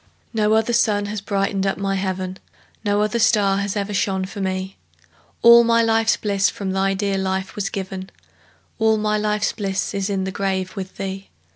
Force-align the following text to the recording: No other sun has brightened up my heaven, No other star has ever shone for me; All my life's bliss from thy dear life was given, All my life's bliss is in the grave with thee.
No 0.33 0.53
other 0.53 0.73
sun 0.73 1.05
has 1.05 1.21
brightened 1.21 1.67
up 1.67 1.77
my 1.77 1.93
heaven, 1.93 2.39
No 2.83 3.03
other 3.03 3.19
star 3.19 3.57
has 3.59 3.75
ever 3.77 3.93
shone 3.93 4.25
for 4.25 4.41
me; 4.41 4.77
All 5.43 5.63
my 5.63 5.83
life's 5.83 6.17
bliss 6.17 6.49
from 6.49 6.71
thy 6.71 6.95
dear 6.95 7.19
life 7.19 7.55
was 7.55 7.69
given, 7.69 8.09
All 8.79 8.97
my 8.97 9.19
life's 9.19 9.51
bliss 9.53 9.93
is 9.93 10.09
in 10.09 10.23
the 10.23 10.31
grave 10.31 10.75
with 10.75 10.97
thee. 10.97 11.29